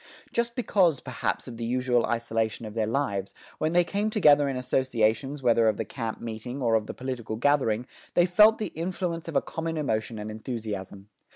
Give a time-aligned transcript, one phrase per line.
[0.33, 4.57] Just because, perhaps, of the usual isolation of their lives, when they came together in
[4.57, 7.85] associations whether of the camp meeting or of the political gathering,
[8.15, 11.09] they felt the influence of a common emotion and enthusiasm.